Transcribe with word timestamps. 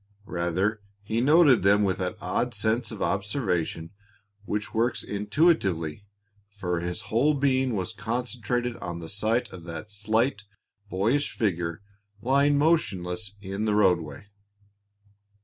Rather, 0.25 0.81
he 1.03 1.21
noted 1.21 1.61
them 1.61 1.83
with 1.83 1.99
that 1.99 2.17
odd 2.19 2.55
sense 2.55 2.89
of 2.89 3.03
observation 3.03 3.91
which 4.45 4.73
works 4.73 5.03
intuitively, 5.03 6.07
for 6.49 6.79
his 6.79 7.01
whole 7.13 7.35
being 7.35 7.75
was 7.75 7.93
concentrated 7.93 8.75
on 8.77 8.97
the 8.97 9.07
sight 9.07 9.53
of 9.53 9.63
that 9.63 9.91
slight, 9.91 10.45
boyish 10.89 11.29
figure 11.37 11.83
lying 12.19 12.57
motionless 12.57 13.35
in 13.41 13.65
the 13.65 13.75
roadway. 13.75 14.25